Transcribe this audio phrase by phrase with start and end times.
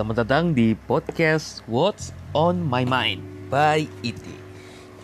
[0.00, 3.20] Selamat datang di podcast What's on My Mind
[3.52, 4.24] by IT.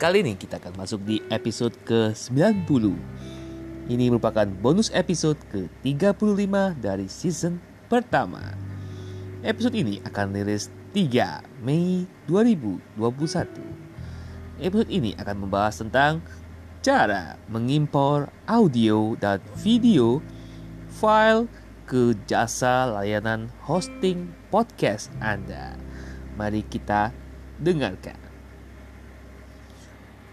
[0.01, 2.97] Kali ini kita akan masuk di episode ke-90.
[3.93, 7.61] Ini merupakan bonus episode ke-35 dari season
[7.93, 8.56] pertama.
[9.44, 13.53] Episode ini akan rilis 3 Mei 2021.
[14.65, 16.24] Episode ini akan membahas tentang
[16.81, 20.25] cara mengimpor audio dan video
[20.89, 21.45] file
[21.87, 25.79] ke jasa layanan hosting podcast Anda.
[26.35, 27.15] Mari kita
[27.62, 28.19] dengarkan.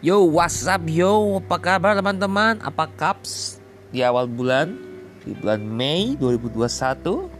[0.02, 1.40] Yo, what's up yo?
[1.40, 2.60] Apa kabar teman-teman?
[2.60, 3.62] Apa kaps
[3.94, 4.76] di awal bulan?
[5.24, 7.32] Di bulan Mei 2021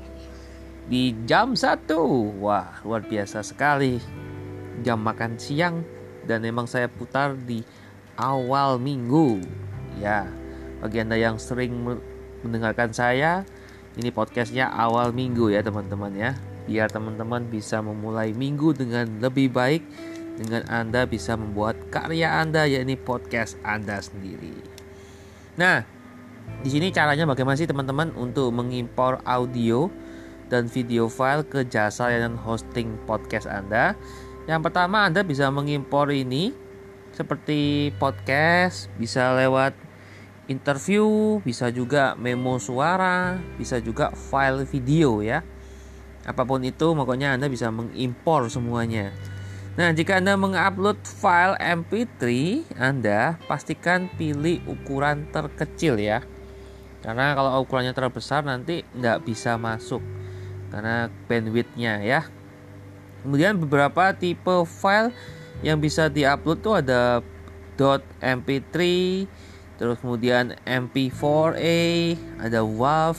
[0.88, 1.90] di jam 1.
[2.40, 4.00] Wah, luar biasa sekali.
[4.86, 5.84] Jam makan siang
[6.30, 7.66] dan memang saya putar di
[8.16, 9.42] awal minggu.
[10.00, 10.30] Ya,
[10.80, 11.76] bagi Anda yang sering
[12.44, 13.44] mendengarkan saya,
[13.94, 16.32] ini podcastnya awal minggu ya teman-teman ya.
[16.66, 19.84] Biar teman-teman bisa memulai minggu dengan lebih baik
[20.40, 24.58] dengan Anda bisa membuat karya Anda yakni podcast Anda sendiri.
[25.60, 25.86] Nah,
[26.66, 29.92] di sini caranya bagaimana sih teman-teman untuk mengimpor audio
[30.50, 33.94] dan video file ke jasa layanan hosting podcast Anda?
[34.50, 36.52] Yang pertama Anda bisa mengimpor ini
[37.14, 39.78] seperti podcast bisa lewat
[40.48, 45.44] interview, bisa juga memo suara, bisa juga file video ya.
[46.24, 49.12] Apa pun itu, pokoknya Anda bisa mengimpor semuanya.
[49.74, 52.24] Nah, jika Anda mengupload file MP3,
[52.78, 56.22] Anda pastikan pilih ukuran terkecil ya.
[57.04, 60.00] Karena kalau ukurannya terlalu besar nanti nggak bisa masuk
[60.72, 62.26] karena bandwidthnya ya.
[63.22, 65.12] Kemudian beberapa tipe file
[65.62, 67.20] yang bisa diupload tuh ada
[68.24, 68.74] .mp3,
[69.82, 71.82] terus kemudian MP4A
[72.40, 73.18] ada WAV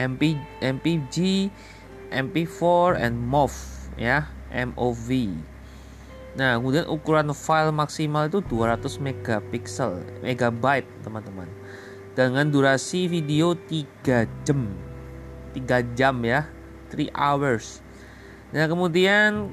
[0.00, 1.48] MP MPG
[2.10, 3.54] MP4 and MOV
[4.00, 4.30] ya.
[4.50, 5.30] MOV
[6.30, 11.50] nah kemudian ukuran file maksimal itu 200 megapiksel megabyte teman-teman.
[12.14, 14.70] Dengan durasi video 3 jam
[15.54, 16.46] 3 jam ya.
[16.90, 17.82] 3 hours.
[18.50, 19.50] Nah kemudian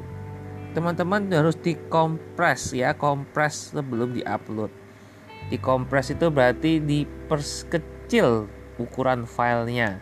[0.74, 2.94] teman-teman harus dikompres ya.
[2.98, 4.70] Kompres sebelum diupload
[5.48, 8.48] dikompres itu berarti diperkecil
[8.78, 10.00] ukuran filenya.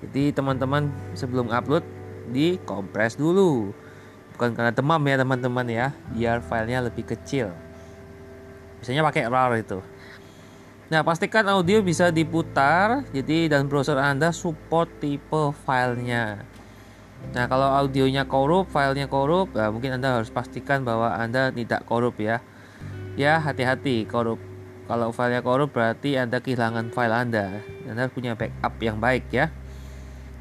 [0.00, 1.84] Jadi teman-teman sebelum upload
[2.32, 3.74] dikompres dulu.
[4.34, 5.86] Bukan karena demam ya teman-teman ya.
[6.14, 7.52] Biar filenya lebih kecil.
[8.80, 9.84] Biasanya pakai RAR itu.
[10.90, 16.42] Nah pastikan audio bisa diputar jadi dan browser anda support tipe filenya.
[17.30, 22.18] Nah kalau audionya korup filenya korup nah mungkin anda harus pastikan bahwa anda tidak korup
[22.18, 22.42] ya.
[23.14, 24.49] Ya hati-hati korup
[24.90, 27.62] kalau filenya korup berarti Anda kehilangan file Anda.
[27.86, 29.54] Anda punya backup yang baik ya.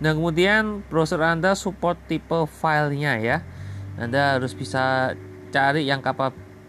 [0.02, 3.38] Nah kemudian browser Anda support tipe filenya ya.
[4.02, 5.14] Anda harus bisa
[5.54, 6.02] cari yang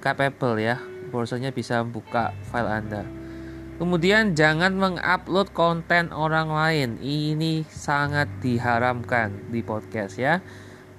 [0.04, 0.76] capable ya.
[1.08, 3.02] Browsernya bisa buka file Anda.
[3.80, 7.00] Kemudian jangan mengupload konten orang lain.
[7.00, 10.44] Ini sangat diharamkan di podcast ya.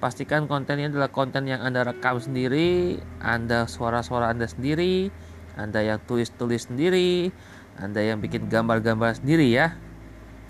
[0.02, 5.14] Pastikan kontennya adalah konten yang Anda rekam sendiri, Anda suara-suara Anda sendiri,
[5.56, 7.28] anda yang tulis-tulis sendiri,
[7.76, 9.76] Anda yang bikin gambar-gambar sendiri ya.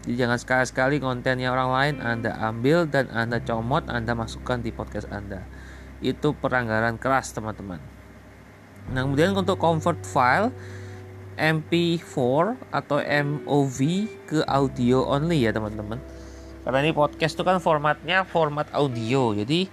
[0.02, 5.06] Jadi jangan sekali-sekali kontennya orang lain Anda ambil dan Anda comot, Anda masukkan di podcast
[5.10, 5.46] Anda.
[6.02, 7.78] Itu pelanggaran keras teman-teman.
[8.90, 10.50] Nah kemudian untuk convert file
[11.38, 12.14] MP4
[12.74, 13.78] atau MOV
[14.26, 16.02] ke audio only ya teman-teman.
[16.62, 19.66] Karena ini podcast itu kan formatnya format audio, jadi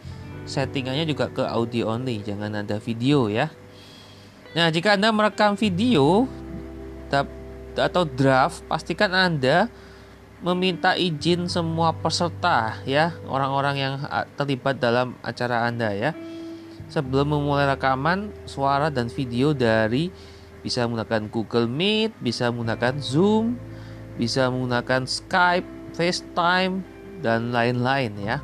[0.50, 3.54] settingannya juga ke audio only, jangan ada video ya.
[4.50, 6.26] Nah, jika Anda merekam video
[7.78, 9.70] atau draft, pastikan Anda
[10.42, 13.94] meminta izin semua peserta ya, orang-orang yang
[14.34, 16.12] terlibat dalam acara Anda ya.
[16.90, 20.10] Sebelum memulai rekaman suara dan video dari
[20.66, 23.54] bisa menggunakan Google Meet, bisa menggunakan Zoom,
[24.18, 26.82] bisa menggunakan Skype, FaceTime
[27.22, 28.42] dan lain-lain ya.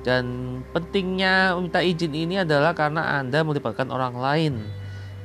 [0.00, 0.24] Dan
[0.72, 4.54] pentingnya meminta izin ini adalah karena Anda melibatkan orang lain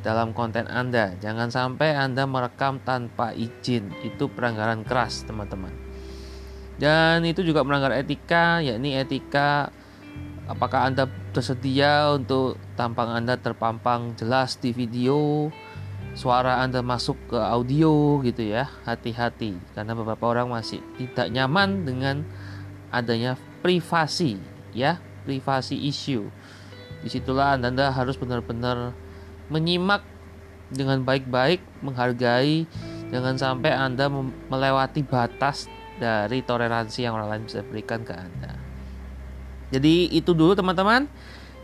[0.06, 1.18] dalam konten Anda.
[1.18, 3.90] Jangan sampai Anda merekam tanpa izin.
[4.06, 5.74] Itu pelanggaran keras, teman-teman.
[6.78, 9.74] Dan itu juga melanggar etika, yakni etika
[10.46, 15.50] apakah Anda tersedia untuk tampang Anda terpampang jelas di video,
[16.14, 18.70] suara Anda masuk ke audio gitu ya.
[18.86, 22.16] Hati-hati karena beberapa orang masih tidak nyaman dengan
[22.94, 24.38] adanya privasi
[24.72, 26.30] ya, privasi issue.
[27.02, 29.05] Di situlah Anda harus benar-benar
[29.50, 30.02] menyimak
[30.74, 32.66] dengan baik-baik, menghargai,
[33.14, 34.10] jangan sampai Anda
[34.50, 35.70] melewati batas
[36.02, 38.58] dari toleransi yang orang lain bisa berikan ke Anda.
[39.72, 41.08] Jadi itu dulu teman-teman.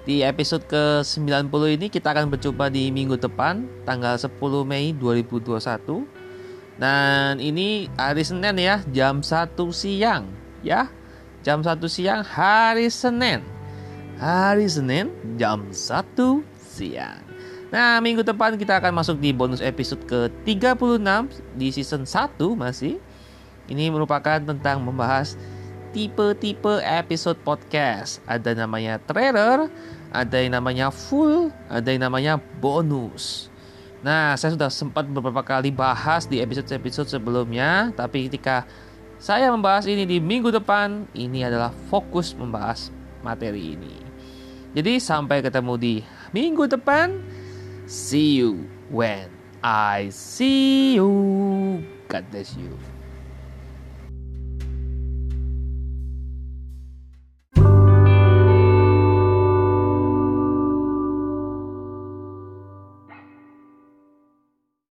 [0.02, 4.34] Di episode ke-90 ini kita akan berjumpa di minggu depan tanggal 10
[4.66, 6.82] Mei 2021.
[6.82, 10.26] Dan ini hari Senin ya, jam 1 siang
[10.66, 10.90] ya.
[11.46, 13.46] Jam 1 siang hari Senin.
[14.18, 17.22] Hari Senin jam 1 siang.
[17.72, 23.00] Nah, minggu depan kita akan masuk di bonus episode ke-36 di season 1 masih.
[23.72, 25.40] Ini merupakan tentang membahas
[25.96, 28.20] tipe-tipe episode podcast.
[28.28, 29.72] Ada namanya trailer,
[30.12, 33.48] ada yang namanya full, ada yang namanya bonus.
[34.04, 38.68] Nah, saya sudah sempat beberapa kali bahas di episode-episode sebelumnya, tapi ketika
[39.16, 42.92] saya membahas ini di minggu depan, ini adalah fokus membahas
[43.24, 43.96] materi ini.
[44.76, 45.96] Jadi sampai ketemu di
[46.36, 47.31] minggu depan.
[47.92, 49.30] See you when
[49.62, 51.84] I see you.
[52.08, 52.80] God bless you.